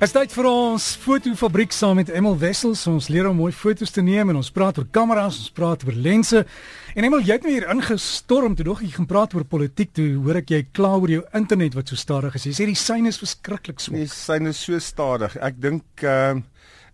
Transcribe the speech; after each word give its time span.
Is 0.00 0.14
tyd 0.16 0.32
vir 0.32 0.46
ons 0.48 0.84
fotofabriek 0.96 1.74
saam 1.76 1.98
met 2.00 2.08
Emel 2.08 2.38
Wessels. 2.40 2.86
Ons 2.88 3.10
leer 3.12 3.26
om 3.28 3.34
mooi 3.36 3.50
foto's 3.52 3.90
te 3.92 4.00
neem 4.00 4.30
en 4.32 4.38
ons 4.38 4.48
praat 4.56 4.78
oor 4.80 4.86
kameras, 4.96 5.36
ons 5.42 5.52
praat 5.52 5.82
oor 5.84 5.98
lense. 6.06 6.40
En 6.96 7.04
Emel, 7.04 7.20
jy 7.28 7.36
het 7.36 7.44
my 7.44 7.52
hier 7.52 7.66
ingestorm 7.68 8.54
toe 8.56 8.64
nog 8.64 8.80
jy 8.80 8.88
gaan 8.94 9.08
praat 9.10 9.36
oor 9.36 9.44
politiek. 9.44 9.90
Toe 9.98 10.06
hoor 10.24 10.38
ek 10.40 10.54
jy 10.54 10.62
kla 10.72 10.94
oor 10.94 11.12
jou 11.12 11.20
internet 11.36 11.76
wat 11.76 11.92
so 11.92 12.00
stadig 12.00 12.38
is. 12.40 12.48
Jy 12.48 12.54
sê 12.56 12.68
die 12.70 12.78
syne 12.80 13.12
is 13.12 13.20
verskriklik 13.20 13.84
swak. 13.84 14.00
Die 14.00 14.08
syne 14.08 14.54
is 14.54 14.62
so 14.64 14.80
stadig. 14.80 15.36
Ek 15.36 15.60
dink 15.60 16.06
ehm 16.08 16.40
uh, 16.40 16.48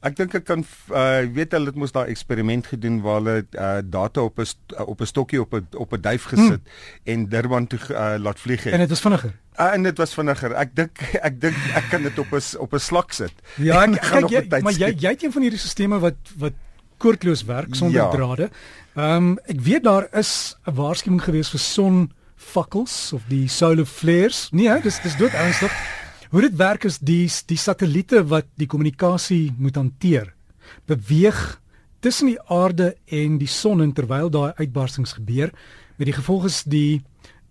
Ek 0.07 0.16
dink 0.18 0.34
ek 0.38 0.45
kan 0.46 0.62
uh, 0.62 1.25
weet 1.34 1.54
hulle 1.57 1.73
het 1.73 1.79
mos 1.80 1.95
daai 1.95 2.11
eksperiment 2.12 2.68
gedoen 2.70 3.00
waar 3.05 3.18
hulle 3.20 3.36
uh, 3.43 3.79
data 3.82 4.23
op 4.23 4.38
'n 4.38 4.46
op 4.86 5.00
'n 5.00 5.11
stokkie 5.11 5.41
op 5.41 5.55
'n 5.55 5.66
op 5.75 5.93
'n 5.93 6.00
duif 6.00 6.29
gesit 6.30 6.62
hmm. 6.62 7.12
en 7.12 7.29
Durban 7.29 7.66
toe 7.66 7.80
uh, 7.91 8.14
laat 8.19 8.41
vlieg 8.41 8.64
het. 8.64 8.73
En 8.73 8.79
dit 8.79 8.88
was 8.88 9.00
vinniger. 9.00 9.32
Uh, 9.59 9.73
en 9.73 9.82
dit 9.82 9.98
was 9.98 10.14
vinniger. 10.14 10.52
Ek 10.52 10.74
dink 10.74 11.00
ek 11.29 11.41
dink 11.41 11.56
ek 11.74 11.88
kan 11.91 12.02
dit 12.02 12.19
op 12.19 12.30
'n 12.30 12.42
op 12.59 12.73
'n 12.73 12.79
slak 12.79 13.12
sit. 13.12 13.34
Ja, 13.56 13.82
ek, 13.87 14.00
kyk, 14.00 14.30
jy, 14.30 14.61
maar 14.62 14.73
jy 14.73 14.95
jy 14.95 15.11
het 15.11 15.23
een 15.23 15.33
van 15.33 15.42
hierdie 15.42 15.59
stelsels 15.59 16.00
wat 16.00 16.20
wat 16.38 16.52
koordloos 16.97 17.45
werk 17.45 17.75
sonder 17.75 18.02
ja. 18.02 18.11
drade. 18.11 18.50
Ehm 18.95 19.16
um, 19.16 19.38
ek 19.45 19.61
weet 19.61 19.84
daar 19.84 20.09
is 20.12 20.56
'n 20.64 20.75
waarskuwing 20.75 21.23
gewees 21.23 21.50
vir 21.50 21.61
sonvakkels 21.61 23.12
of 23.12 23.23
die 23.28 23.48
solar 23.48 23.84
flares. 23.84 24.48
Nee, 24.52 24.80
dis 24.80 25.00
dis 25.02 25.16
dood 25.16 25.33
ernstig. 25.33 25.73
Hoe 26.30 26.40
dit 26.40 26.56
werk 26.58 26.84
is 26.84 26.98
die 26.98 27.26
die 27.46 27.58
satelliete 27.58 28.24
wat 28.26 28.48
die 28.58 28.66
kommunikasie 28.66 29.54
moet 29.58 29.76
hanteer 29.78 30.32
beweeg 30.90 31.60
tussen 32.02 32.32
die 32.32 32.40
aarde 32.50 32.96
en 33.06 33.38
die 33.38 33.50
son 33.50 33.92
terwyl 33.94 34.30
daai 34.30 34.52
uitbarsings 34.58 35.14
gebeur 35.20 35.52
met 35.96 36.08
die 36.10 36.16
gevolg 36.16 36.48
is 36.50 36.62
die 36.64 37.02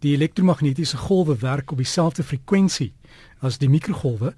die 0.04 0.14
elektromagnetiese 0.14 0.98
golwe 0.98 1.38
werk 1.42 1.72
op 1.72 1.80
dieselfde 1.80 2.24
frekwensie 2.24 2.92
as 3.40 3.58
die 3.62 3.72
mikrogolwe 3.72 4.34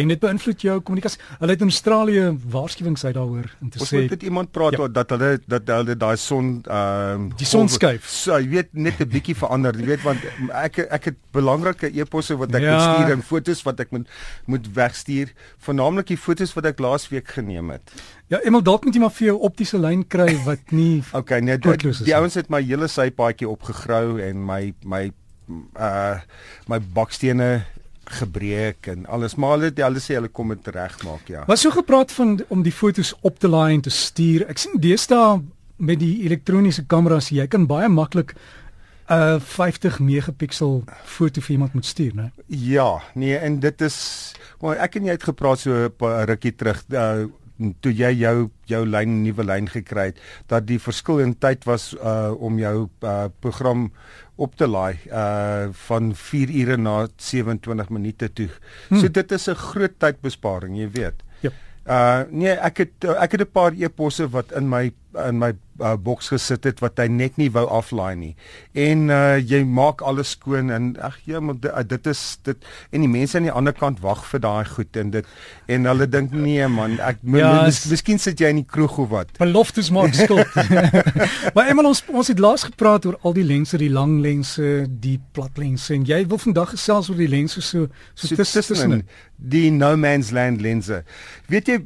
En 0.00 0.12
dit 0.12 0.20
beïnvloed 0.22 0.64
jou 0.64 0.76
kommunikasie. 0.86 1.20
Hulle 1.40 1.54
het 1.54 1.64
in 1.64 1.72
Australië 1.72 2.24
waarskuwings 2.52 3.04
uit 3.04 3.14
daaroor 3.16 3.48
om 3.60 3.70
te 3.70 3.80
Ons 3.80 3.88
sê. 3.90 3.98
Ons 3.98 4.06
moet 4.06 4.14
met 4.16 4.22
iemand 4.28 4.50
praat 4.54 4.76
ja. 4.78 4.88
dat 4.88 5.14
hulle 5.14 5.30
dat 5.44 5.72
hulle 5.74 5.96
daai 5.96 6.16
son 6.20 6.52
ehm 6.64 7.26
uh, 7.26 7.38
die 7.40 7.48
son 7.48 7.68
skuif. 7.68 8.08
So, 8.08 8.38
jy 8.38 8.48
weet 8.54 8.72
net 8.72 9.00
'n 9.00 9.08
bietjie 9.10 9.36
verander, 9.36 9.76
jy 9.76 9.86
weet 9.92 10.04
want 10.06 10.24
ek 10.62 10.78
ek 10.88 11.10
het 11.10 11.18
belangrike 11.32 11.92
e-posse 11.92 12.36
wat 12.40 12.54
ek 12.54 12.62
ja. 12.62 12.76
moet 12.76 12.86
stuur 12.86 13.16
en 13.16 13.22
fotos 13.32 13.62
wat 13.68 13.80
ek 13.80 13.90
moet 13.90 14.08
moet 14.46 14.72
wegstuur, 14.74 15.34
veralnik 15.58 16.06
die 16.06 16.20
fotos 16.20 16.54
wat 16.56 16.70
ek 16.72 16.80
laasweek 16.80 17.28
geneem 17.28 17.70
het. 17.70 17.94
Ja, 18.30 18.38
eendag 18.46 18.62
dalk 18.62 18.84
moet 18.84 18.94
jy 18.94 19.00
maar 19.02 19.14
vir 19.14 19.26
jou 19.26 19.38
optiese 19.48 19.78
lyn 19.78 20.06
kry 20.06 20.36
wat 20.46 20.70
nie 20.70 21.02
Okay, 21.20 21.40
nee, 21.40 21.58
die, 21.58 21.92
die 22.04 22.14
ouens 22.14 22.38
het 22.38 22.50
my 22.50 22.62
hele 22.62 22.88
sypaadjie 22.88 23.48
opgegrou 23.48 24.20
en 24.22 24.44
my 24.46 24.72
my 24.84 25.10
uh 25.74 26.20
my 26.70 26.78
bakstene 26.94 27.66
gebreek 28.18 28.86
en 28.90 29.06
alles 29.06 29.36
maar 29.36 29.58
hulle 29.58 29.72
hulle 29.76 30.02
sê 30.02 30.16
hulle 30.18 30.28
kom 30.28 30.54
dit 30.54 30.70
regmaak 30.74 31.28
ja. 31.30 31.44
Was 31.46 31.64
so 31.66 31.70
gepraat 31.70 32.12
van 32.12 32.40
om 32.48 32.62
die 32.66 32.74
fotos 32.74 33.14
op 33.20 33.38
te 33.38 33.48
laai 33.48 33.74
en 33.74 33.84
te 33.86 33.90
stuur. 33.94 34.46
Ek 34.50 34.58
sien 34.58 34.80
deesdae 34.80 35.40
met 35.80 36.00
die 36.00 36.24
elektroniese 36.26 36.84
kameras 36.86 37.30
jy 37.32 37.46
kan 37.48 37.66
baie 37.70 37.88
maklik 37.88 38.34
'n 39.10 39.36
uh, 39.36 39.40
50 39.40 39.98
megapiksel 39.98 40.84
foto 41.04 41.40
vir 41.40 41.50
iemand 41.50 41.72
moet 41.74 41.86
stuur, 41.86 42.14
né? 42.14 42.30
Ja, 42.46 43.02
nee 43.14 43.36
en 43.36 43.60
dit 43.60 43.80
is 43.80 44.34
maar 44.60 44.76
ek 44.76 45.00
en 45.00 45.08
jy 45.08 45.16
het 45.16 45.24
gepraat 45.24 45.58
so 45.58 45.72
'n 45.72 46.26
rukkie 46.30 46.54
terug 46.54 46.84
uh, 46.88 47.26
toe 47.80 47.92
jy 47.92 48.12
jou 48.22 48.50
jou 48.70 48.82
lyn 48.86 49.22
nuwe 49.24 49.44
lyn 49.44 49.68
gekry 49.68 50.10
het 50.10 50.20
dat 50.48 50.66
die 50.68 50.78
verskil 50.78 51.20
in 51.24 51.34
tyd 51.34 51.66
was 51.68 51.92
uh, 51.98 52.32
om 52.36 52.58
jou 52.58 52.88
uh, 52.88 53.28
program 53.40 53.90
op 54.40 54.56
te 54.56 54.68
laai 54.68 54.96
uh 55.12 55.68
van 55.86 56.14
4 56.16 56.52
ure 56.62 56.76
na 56.80 56.94
27 57.16 57.90
minute 57.92 58.28
toe. 58.32 58.48
Hmm. 58.88 59.00
So 59.00 59.08
dit 59.08 59.32
is 59.32 59.48
'n 59.48 59.54
groot 59.54 59.98
tydbesparing, 59.98 60.78
jy 60.78 60.88
weet. 60.90 61.22
Ja. 61.40 61.50
Uh 61.84 62.22
nee, 62.30 62.54
ek 62.56 62.78
het 62.78 63.04
ek 63.04 63.32
het 63.32 63.40
'n 63.40 63.52
paar 63.52 63.72
e-posse 63.76 64.28
wat 64.28 64.52
in 64.52 64.68
my 64.68 64.92
in 65.18 65.38
my 65.40 65.50
uh, 65.80 65.94
boks 65.98 66.28
gesit 66.30 66.66
het 66.68 66.80
wat 66.84 67.00
hy 67.00 67.06
net 67.10 67.38
nie 67.40 67.48
wou 67.52 67.64
aflaai 67.72 68.14
nie. 68.18 68.32
En 68.78 69.08
uh 69.10 69.38
jy 69.40 69.62
maak 69.66 70.04
alles 70.06 70.34
skoon 70.36 70.70
en 70.74 70.92
ag 71.02 71.16
ja, 71.26 71.40
maar 71.40 71.56
dit, 71.58 71.70
uh, 71.70 71.82
dit 71.86 72.06
is 72.10 72.22
dit 72.46 72.68
en 72.92 73.04
die 73.04 73.10
mense 73.10 73.38
aan 73.38 73.48
die 73.48 73.54
ander 73.54 73.74
kant 73.76 74.02
wag 74.04 74.22
vir 74.30 74.42
daai 74.44 74.68
goed 74.68 74.98
en 75.00 75.12
dit 75.16 75.30
en 75.70 75.90
hulle 75.90 76.06
dink 76.10 76.34
nee 76.34 76.66
man, 76.70 76.98
ek 77.02 77.22
ja, 77.34 77.52
mis, 77.64 77.82
miskien 77.90 78.20
sit 78.22 78.40
jy 78.40 78.52
in 78.54 78.62
die 78.62 78.68
kroeg 78.68 78.98
of 79.02 79.10
wat. 79.14 79.32
Beloftes 79.40 79.90
maak 79.94 80.14
skuld. 80.18 80.58
maar 81.54 81.70
eenmal 81.70 81.90
ons 81.90 82.04
ons 82.12 82.30
het 82.30 82.42
laas 82.42 82.68
gepraat 82.68 83.08
oor 83.08 83.18
al 83.26 83.36
die 83.38 83.46
lense, 83.46 83.80
die 83.80 83.90
lang 83.92 84.18
lense, 84.24 84.84
die 85.02 85.18
plat 85.34 85.58
lense 85.60 85.94
en 85.96 86.06
jy 86.08 86.22
wil 86.30 86.42
vandag 86.42 86.76
gesels 86.76 87.10
oor 87.10 87.18
die 87.20 87.30
lense 87.30 87.62
so 87.64 87.88
so, 88.14 88.28
so 88.28 88.36
tussen 88.44 89.02
die 89.36 89.70
no 89.74 89.96
man's 89.96 90.30
land 90.36 90.62
lense. 90.62 91.02
Weet 91.50 91.72
jy 91.72 91.80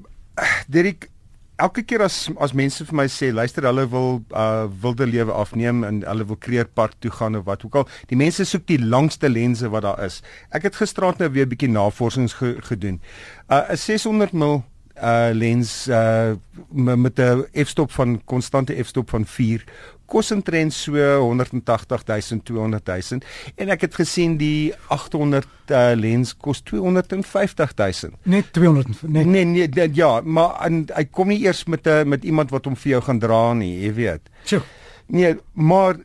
Derek 0.66 1.08
elke 1.56 1.84
keer 1.86 2.02
as 2.02 2.30
as 2.42 2.52
mense 2.56 2.84
vir 2.84 2.96
my 2.98 3.06
sê 3.10 3.30
luister 3.32 3.66
hulle 3.68 3.86
wil 3.92 4.20
uh 4.34 4.66
wilde 4.82 5.06
lewe 5.06 5.32
afneem 5.32 5.84
en 5.86 6.02
hulle 6.02 6.26
wil 6.26 6.40
Kreerpark 6.46 6.96
toe 6.98 7.12
gaan 7.14 7.38
of 7.38 7.46
wat 7.46 7.64
ook 7.64 7.80
al 7.82 7.88
die 8.10 8.18
mense 8.18 8.44
soek 8.48 8.66
die 8.66 8.80
langste 8.82 9.30
lense 9.30 9.70
wat 9.70 9.86
daar 9.86 10.02
is. 10.04 10.20
Ek 10.50 10.66
het 10.66 10.76
gisteraand 10.82 11.22
nou 11.22 11.30
weer 11.30 11.46
'n 11.46 11.54
bietjie 11.54 11.70
navorsings 11.70 12.34
ge, 12.40 12.56
gedoen. 12.60 13.00
Uh 13.48 13.70
'n 13.70 13.76
600 13.76 14.32
mm 14.32 14.62
uh 15.02 15.30
lens 15.32 15.88
uh 15.88 16.34
met 16.70 17.18
'n 17.18 17.46
f-stop 17.64 17.90
van 17.92 18.20
konstante 18.24 18.74
f-stop 18.84 19.10
van 19.10 19.26
4 19.26 19.64
kos 20.06 20.30
omtrent 20.34 20.72
so 20.72 20.92
180 21.20 22.04
000 22.06 22.42
200 22.44 22.86
000 22.86 23.20
en 23.56 23.74
ek 23.74 23.86
het 23.86 23.94
gesien 23.94 24.36
die 24.40 24.72
800 24.88 25.46
uh, 25.70 25.92
lens 25.96 26.34
kos 26.36 26.62
250 26.62 27.74
000 27.78 28.12
net 28.22 28.52
200 28.52 29.02
net 29.08 29.26
nee 29.26 29.44
nee, 29.44 29.68
nee 29.68 29.90
ja 29.94 30.20
maar 30.20 30.58
en, 30.66 30.84
hy 30.94 31.04
kom 31.10 31.28
nie 31.32 31.42
eers 31.44 31.64
met 31.64 31.86
'n 31.86 32.04
uh, 32.04 32.04
met 32.04 32.24
iemand 32.24 32.50
wat 32.50 32.64
hom 32.64 32.76
vir 32.76 32.96
jou 32.96 33.02
gaan 33.02 33.18
dra 33.18 33.52
nie 33.54 33.74
jy 33.84 33.92
weet 33.94 34.30
Tjoe. 34.44 34.62
nee 35.06 35.36
maar 35.52 35.96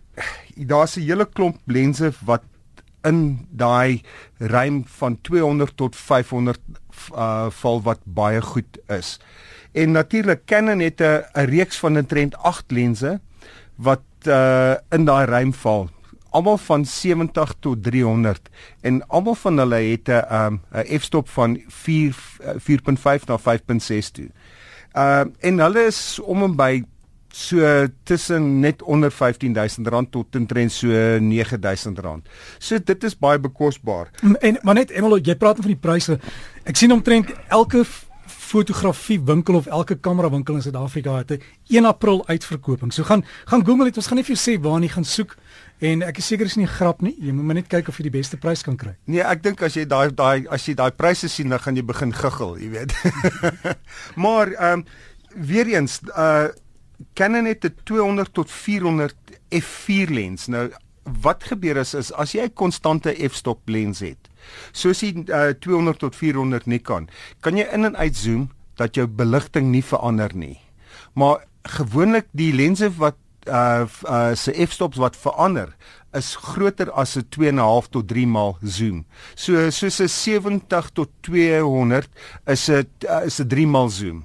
daar's 0.56 0.98
'n 0.98 1.08
hele 1.08 1.26
klomp 1.26 1.60
lense 1.66 2.12
wat 2.26 2.44
in 3.04 3.48
daai 3.52 4.02
ruim 4.38 4.84
van 4.86 5.18
200 5.22 5.78
tot 5.78 5.96
500 5.96 6.60
uh 7.16 7.48
val 7.50 7.82
wat 7.82 8.00
baie 8.04 8.42
goed 8.42 8.80
is. 8.88 9.20
En 9.72 9.92
natuurlik 9.92 10.46
Canon 10.46 10.80
het 10.80 11.02
'n 11.02 11.24
reeks 11.34 11.80
van 11.80 11.98
'n 11.98 12.06
trend 12.06 12.36
8 12.38 12.72
lense 12.72 13.20
wat 13.80 14.28
uh 14.28 14.76
in 14.96 15.08
daai 15.08 15.26
ruim 15.26 15.54
val. 15.54 15.90
Almal 16.30 16.58
van 16.62 16.86
70 16.86 17.54
tot 17.60 17.84
300 17.84 18.50
en 18.82 19.02
almal 19.08 19.36
van 19.36 19.58
hulle 19.58 19.82
het 19.92 20.10
'n 20.10 20.24
um 20.34 20.62
'n 20.74 21.00
f-stop 21.00 21.30
van 21.30 21.58
4 21.68 22.16
4.5 22.58 23.26
na 23.26 23.38
5.6 23.38 24.12
toe. 24.12 24.30
Uh 24.94 25.26
en 25.40 25.60
hulle 25.60 25.86
is 25.86 26.20
om 26.20 26.44
en 26.44 26.56
by 26.56 26.84
so 27.32 27.88
tussen 28.04 28.60
net 28.60 28.82
onder 28.84 29.12
R15000 29.12 30.10
tot 30.10 30.36
omtrent 30.36 30.72
so 30.72 30.88
R9000. 30.88 32.30
So 32.58 32.78
dit 32.84 33.04
is 33.04 33.18
baie 33.18 33.40
bekosbaar. 33.40 34.10
En 34.40 34.58
maar 34.62 34.74
net 34.74 34.90
Emelo, 34.90 35.18
jy 35.18 35.36
praat 35.36 35.62
van 35.62 35.72
die 35.72 35.80
pryse. 35.80 36.20
Ek 36.64 36.76
sien 36.76 36.92
omtrent 36.92 37.32
elke 37.48 37.86
fotografie 38.50 39.20
winkel 39.22 39.56
of 39.56 39.68
elke 39.70 39.96
kamera 40.00 40.30
winkel 40.30 40.56
in 40.58 40.62
Suid-Afrika 40.66 41.18
het 41.18 41.32
'n 41.32 41.42
1 41.68 41.86
April 41.86 42.28
uitverkoping. 42.28 42.94
So 42.94 43.04
gaan 43.04 43.26
gaan 43.46 43.66
Google 43.66 43.84
dit, 43.84 43.98
ons 43.98 44.08
gaan 44.08 44.18
net 44.18 44.26
vir 44.26 44.36
jou 44.36 44.44
sê 44.46 44.62
waar 44.62 44.82
jy 44.82 44.88
gaan 44.88 45.06
soek 45.06 45.36
en 45.80 46.02
ek 46.02 46.18
is 46.18 46.28
seker 46.28 46.46
is 46.46 46.56
nie 46.56 46.68
grap 46.68 47.02
nie. 47.02 47.16
Jy 47.20 47.32
moet 47.32 47.46
maar 47.46 47.56
net 47.56 47.68
kyk 47.68 47.88
of 47.88 47.98
jy 47.98 48.04
die 48.04 48.18
beste 48.18 48.38
prys 48.38 48.62
kan 48.62 48.76
kry. 48.76 48.96
Nee, 49.06 49.22
ek 49.22 49.44
dink 49.44 49.62
as 49.62 49.74
jy 49.74 49.86
daai 49.86 50.10
daai 50.16 50.48
as 50.50 50.66
jy 50.66 50.74
daai 50.74 50.92
pryse 50.92 51.28
sien, 51.30 51.50
dan 51.50 51.60
gaan 51.60 51.76
jy 51.76 51.84
begin 51.84 52.14
guggel, 52.14 52.58
jy 52.58 52.70
weet. 52.70 52.94
maar 54.24 54.48
ehm 54.48 54.80
um, 54.80 54.86
weer 55.36 55.68
eens 55.68 56.02
uh 56.18 56.48
Canon 57.14 57.46
het 57.46 57.64
'n 57.66 57.76
200 57.84 58.34
tot 58.34 58.52
400 58.52 59.16
f4 59.50 60.10
lens. 60.10 60.48
Nou 60.48 60.70
wat 61.22 61.44
gebeur 61.44 61.78
is 61.78 61.94
is 61.94 62.12
as 62.14 62.32
jy 62.32 62.44
'n 62.44 62.54
konstante 62.54 63.16
f-stop 63.30 63.70
lens 63.70 64.00
het, 64.00 64.29
soos 64.72 65.00
die 65.00 65.14
uh, 65.28 65.52
200 65.54 66.00
tot 66.00 66.16
400 66.16 66.66
Nikon, 66.66 67.10
kan 67.42 67.58
jy 67.58 67.68
in 67.74 67.86
en 67.86 67.98
uit 67.98 68.16
zoom 68.16 68.50
dat 68.80 68.96
jou 68.96 69.08
beligting 69.08 69.72
nie 69.72 69.84
verander 69.84 70.32
nie. 70.36 70.60
Maar 71.14 71.44
gewoonlik 71.68 72.30
die 72.32 72.54
lense 72.56 72.90
wat 72.98 73.18
uh, 73.48 73.86
uh 74.08 74.36
se 74.36 74.54
f-stops 74.66 74.98
wat 74.98 75.18
verander 75.18 75.76
is 76.14 76.36
groter 76.36 76.92
as 76.92 77.18
'n 77.18 77.26
2.5 77.30 77.90
tot 77.90 78.08
3 78.08 78.28
maal 78.28 78.58
zoom. 78.64 79.06
So 79.36 79.70
soos 79.70 80.00
'n 80.00 80.08
70 80.08 80.90
tot 80.94 81.10
200 81.22 82.10
is 82.46 82.70
'n 82.70 82.88
uh, 83.08 83.26
is 83.26 83.40
'n 83.40 83.48
3 83.48 83.68
maal 83.68 83.90
zoom. 83.90 84.24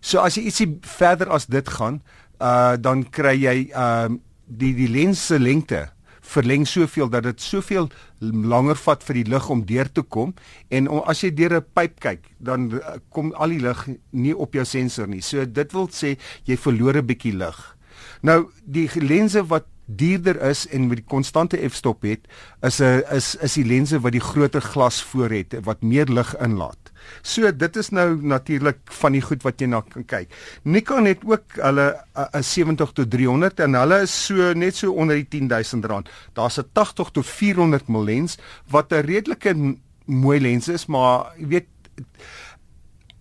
So 0.00 0.20
as 0.20 0.34
jy 0.34 0.42
ietsie 0.42 0.78
verder 0.80 1.30
as 1.30 1.46
dit 1.46 1.68
gaan, 1.68 2.02
uh 2.40 2.76
dan 2.76 3.08
kry 3.10 3.36
jy 3.36 3.70
uh 3.72 4.08
die 4.46 4.74
die 4.74 4.88
lens 4.88 5.26
se 5.26 5.38
lengte 5.38 5.88
verleng 6.26 6.66
soveel 6.68 7.10
dat 7.12 7.26
dit 7.26 7.40
soveel 7.40 7.88
langer 8.20 8.78
vat 8.80 9.04
vir 9.06 9.20
die 9.20 9.30
lig 9.30 9.48
om 9.52 9.64
deur 9.68 9.90
te 9.92 10.02
kom 10.02 10.34
en 10.68 10.88
om, 10.88 11.02
as 11.06 11.22
jy 11.22 11.30
deur 11.34 11.56
'n 11.60 11.66
pyp 11.74 12.00
kyk 12.00 12.28
dan 12.38 12.72
uh, 12.72 12.98
kom 13.10 13.32
al 13.34 13.54
die 13.54 13.62
lig 13.62 13.86
nie 14.12 14.34
op 14.34 14.54
jou 14.54 14.64
sensor 14.64 15.06
nie. 15.06 15.22
So 15.22 15.44
dit 15.44 15.72
wil 15.72 15.88
sê 15.88 16.16
jy 16.44 16.56
verloor 16.56 16.96
'n 16.96 17.06
bietjie 17.06 17.36
lig. 17.36 17.76
Nou 18.22 18.50
die 18.64 18.88
lense 19.00 19.46
wat 19.46 19.66
duurder 19.86 20.40
is 20.42 20.66
en 20.74 20.88
met 20.88 20.98
die 20.98 21.06
konstante 21.06 21.58
f-stop 21.68 22.02
het 22.02 22.26
is 22.62 22.80
'n 22.80 23.02
is 23.14 23.36
is 23.36 23.54
die 23.54 23.64
lense 23.64 24.00
wat 24.00 24.12
die 24.12 24.20
groter 24.32 24.60
glas 24.60 25.02
voor 25.02 25.30
het 25.30 25.54
wat 25.62 25.82
meer 25.82 26.06
lig 26.06 26.34
inlaat. 26.38 26.85
So 27.22 27.56
dit 27.56 27.76
is 27.76 27.90
nou 27.90 28.18
natuurlik 28.22 28.78
van 29.00 29.12
die 29.12 29.22
goed 29.22 29.42
wat 29.42 29.60
jy 29.60 29.66
na 29.66 29.80
kan 29.80 30.04
kyk. 30.04 30.28
Nikon 30.62 31.04
het 31.04 31.24
ook 31.24 31.58
hulle 31.60 32.04
'n 32.32 32.42
70 32.42 32.92
tot 32.92 33.10
300 33.10 33.60
en 33.60 33.74
hulle 33.74 34.00
is 34.02 34.26
so 34.26 34.52
net 34.52 34.76
so 34.76 34.92
onder 34.92 35.16
die 35.16 35.28
10000 35.28 35.84
rand. 35.84 36.08
Daar's 36.34 36.58
'n 36.58 36.68
80 36.72 37.10
tot 37.10 37.26
400 37.26 37.88
mm 37.88 38.04
lens 38.04 38.38
wat 38.70 38.92
'n 38.92 39.06
redelike 39.06 39.76
mooi 40.04 40.40
lens 40.40 40.68
is, 40.68 40.86
maar 40.86 41.32
jy 41.36 41.46
weet 41.46 41.66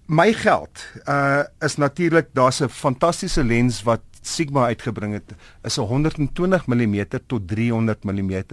my 0.05 0.33
geld 0.33 0.85
uh 1.09 1.43
is 1.59 1.75
natuurlik 1.75 2.27
daar's 2.33 2.61
'n 2.61 2.69
fantastiese 2.69 3.43
lens 3.43 3.83
wat 3.83 4.01
Sigma 4.21 4.65
uitgebring 4.65 5.13
het 5.13 5.35
is 5.63 5.77
'n 5.77 5.81
120 5.81 6.67
mm 6.67 7.05
tot 7.27 7.47
300 7.47 8.03
mm 8.03 8.43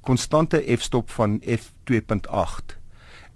konstante 0.00 0.76
f-stop 0.76 1.10
van 1.10 1.42
f2.8 1.42 2.77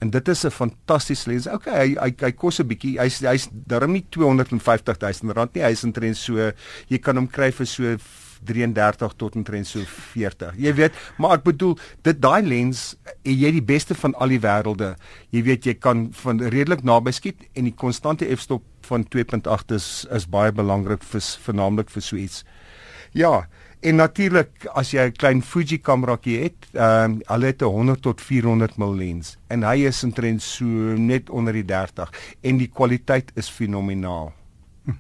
en 0.03 0.11
dit 0.11 0.29
is 0.29 0.45
'n 0.45 0.51
fantastiese 0.51 1.31
lens. 1.31 1.47
Okay, 1.47 1.73
hy 1.73 1.95
hy, 2.01 2.11
hy 2.19 2.33
kos 2.33 2.61
'n 2.61 2.67
bietjie. 2.67 2.99
Hy's 2.99 3.21
hy's 3.21 3.49
darm 3.53 3.93
nie 3.93 4.05
250 4.11 4.99
000 5.23 5.33
rand 5.33 5.55
nie. 5.55 5.63
Hy's 5.63 5.85
intrent 5.85 6.17
so 6.17 6.53
jy 6.89 6.99
kan 6.99 7.17
hom 7.17 7.29
kry 7.29 7.51
vir 7.51 7.67
so 7.67 7.97
33 8.45 9.17
tot 9.17 9.37
intrent 9.37 9.67
so 9.67 9.85
40. 9.87 10.57
Jy 10.59 10.73
weet, 10.75 10.93
maar 11.19 11.39
ek 11.39 11.45
bedoel 11.45 11.79
dit 12.03 12.21
daai 12.21 12.43
lens, 12.43 12.97
jy 13.23 13.53
die 13.53 13.63
beste 13.63 13.95
van 13.95 14.15
al 14.15 14.29
die 14.35 14.41
wêrelde. 14.43 14.97
Jy 15.31 15.43
weet 15.43 15.67
jy 15.67 15.75
kan 15.75 16.09
van 16.25 16.41
redelik 16.41 16.83
naby 16.83 17.13
skiet 17.13 17.47
en 17.55 17.65
die 17.65 17.77
konstante 17.77 18.27
f-stop 18.37 18.65
van 18.89 19.05
2.8 19.05 19.77
is 19.77 20.07
is 20.11 20.27
baie 20.27 20.53
belangrik 20.53 21.05
vir 21.05 21.21
vernaamlik 21.21 21.91
vir 21.91 22.03
so 22.03 22.17
iets. 22.17 22.45
Ja, 23.15 23.47
En 23.83 23.99
natuurlik 23.99 24.67
as 24.79 24.93
jy 24.95 25.09
'n 25.09 25.17
klein 25.19 25.41
Fuji 25.43 25.81
kamerakie 25.83 26.39
het, 26.39 26.69
ehm 26.73 27.05
um, 27.05 27.21
hulle 27.27 27.47
het 27.47 27.63
'n 27.63 27.65
100 27.65 28.03
tot 28.03 28.21
400 28.21 28.77
mm 28.77 28.95
lens 28.97 29.37
en 29.49 29.63
hy 29.63 29.87
is 29.87 30.03
intrent 30.03 30.43
so 30.43 30.65
net 30.97 31.31
onder 31.31 31.53
die 31.53 31.65
30 31.65 32.11
en 32.41 32.57
die 32.57 32.71
kwaliteit 32.73 33.33
is 33.35 33.49
fenomenaal. 33.49 34.33
Hm. 34.85 34.91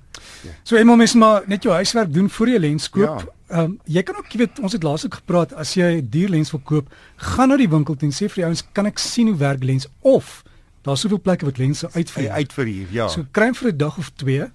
Ja. 0.43 0.50
So 0.62 0.76
eenmal 0.76 0.96
mens 0.96 1.14
maar 1.14 1.43
net 1.46 1.62
jou 1.62 1.75
huiswerk 1.75 2.12
doen 2.12 2.31
voor 2.31 2.49
jy 2.49 2.58
lens 2.58 2.88
koop. 2.90 3.05
Ja. 3.05 3.26
Ehm 3.46 3.61
ja. 3.61 3.62
um, 3.62 3.79
jy 3.84 4.02
kan 4.02 4.17
ook 4.17 4.32
jy 4.32 4.38
weet 4.38 4.58
ons 4.58 4.73
het 4.73 4.82
laas 4.82 5.05
ook 5.05 5.14
gepraat 5.14 5.55
as 5.55 5.75
jy 5.75 6.00
'n 6.00 6.08
duur 6.11 6.28
lens 6.28 6.50
wil 6.50 6.61
koop, 6.64 6.94
gaan 7.17 7.49
na 7.49 7.56
die 7.56 7.69
winkel 7.69 7.94
en 7.99 8.11
sê 8.11 8.26
vir 8.26 8.35
die 8.35 8.44
ouens 8.44 8.64
kan 8.73 8.87
ek 8.87 8.99
sien 8.99 9.26
hoe 9.26 9.37
werk 9.37 9.62
lens 9.62 9.87
of 10.00 10.43
daar's 10.82 11.00
soveel 11.00 11.20
plekke 11.20 11.44
wat 11.44 11.58
lense 11.58 11.88
uitverhuur. 11.93 12.31
Uitverhuur, 12.31 12.87
ja. 12.90 13.08
So 13.08 13.26
kry 13.31 13.44
hom 13.44 13.55
vir 13.55 13.73
'n 13.73 13.76
dag 13.76 13.99
of 13.99 14.11
2 14.11 14.50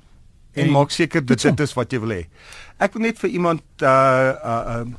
en 0.57 0.71
maak 0.71 0.93
seker 0.93 1.25
dit 1.25 1.41
dit 1.41 1.59
is 1.65 1.73
wat 1.77 1.91
jy 1.93 1.99
wil 2.03 2.15
hê. 2.15 2.23
Ek 2.77 2.93
wil 2.97 3.07
net 3.07 3.19
vir 3.21 3.29
iemand 3.29 3.63
uh 3.81 4.33
uh 4.53 4.79
um, 4.81 4.95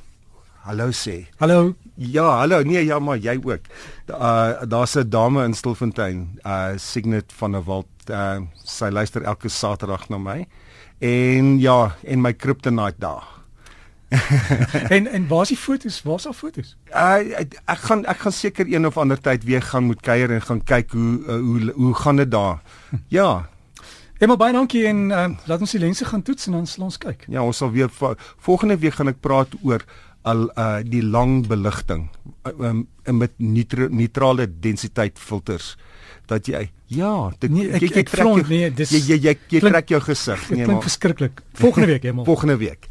hallo 0.69 0.91
sê. 0.93 1.27
Hallo. 1.41 1.75
Ja, 1.97 2.27
hallo. 2.43 2.63
Nee, 2.63 2.85
ja, 2.87 2.99
maar 2.99 3.19
jy 3.19 3.39
ook. 3.43 3.71
Uh 4.09 4.67
daar's 4.69 4.97
'n 4.97 5.09
dame 5.11 5.45
in 5.45 5.55
Stilfontein, 5.55 6.39
uh 6.45 6.77
Signet 6.77 7.33
van 7.33 7.53
der 7.53 7.65
Walt. 7.65 8.11
Uh 8.11 8.41
sy 8.65 8.91
luister 8.91 9.23
elke 9.23 9.49
Saterdag 9.49 10.09
na 10.09 10.19
my. 10.19 10.47
En 10.99 11.59
ja, 11.59 11.97
en 12.03 12.21
my 12.21 12.33
kryptonite 12.33 12.99
daar. 12.99 13.39
en 14.89 15.07
en 15.07 15.29
waar 15.29 15.43
is 15.43 15.49
die 15.49 15.57
fotos? 15.57 16.03
Waar's 16.03 16.27
al 16.27 16.33
fotos? 16.33 16.77
Uh, 16.91 17.45
ek 17.65 17.83
gaan 17.85 18.05
ek 18.09 18.25
gaan 18.25 18.33
seker 18.33 18.67
een 18.67 18.87
of 18.87 18.97
ander 18.97 19.21
tyd 19.21 19.45
weer 19.45 19.63
gaan 19.63 19.85
moet 19.85 20.01
kuier 20.01 20.33
en 20.33 20.43
gaan 20.43 20.63
kyk 20.65 20.91
hoe 20.97 21.19
uh, 21.27 21.41
hoe 21.41 21.73
hoe 21.77 21.95
gaan 21.95 22.17
dit 22.17 22.31
daar. 22.31 22.63
Ja. 23.09 23.49
Emma 24.19 24.35
baie 24.35 24.53
dankie 24.53 24.83
en 24.91 25.05
uh, 25.15 25.27
laat 25.47 25.63
ons 25.63 25.73
die 25.77 25.81
lense 25.83 26.07
gaan 26.09 26.25
toets 26.27 26.49
en 26.51 26.59
dan 26.59 26.67
sal 26.67 26.89
ons 26.89 26.99
kyk. 26.99 27.29
Ja, 27.31 27.45
ons 27.47 27.61
sal 27.63 27.71
weer 27.71 27.91
volgende 28.43 28.79
week 28.83 28.99
gaan 28.99 29.13
ek 29.13 29.21
praat 29.23 29.55
oor 29.63 29.85
al 30.27 30.49
uh 30.59 30.81
die 30.83 31.03
lang 31.03 31.45
beligting 31.47 32.09
um, 32.59 32.87
met 33.07 33.37
neutrale 33.39 34.49
densiteit 34.61 35.19
filters 35.19 35.77
dat 36.29 36.49
jy 36.51 36.65
ja 36.93 37.31
dit 37.41 37.53
nee, 37.55 37.69
ek, 37.71 37.85
jy, 37.85 37.89
jy 37.93 38.03
ek 38.03 38.11
front 38.13 38.51
nee 38.51 38.71
dis 38.75 38.93
jy 38.93 39.01
jy 39.15 39.19
jy, 39.29 39.35
jy 39.55 39.63
trek 39.63 39.95
jou 39.95 40.01
gesig 40.05 40.49
nee 40.51 40.67
maar 40.67 40.83
verskriklik. 40.85 41.43
Volgende 41.63 41.95
week 41.95 42.05
Emma 42.11 42.27
volgende 42.27 42.59
week 42.61 42.91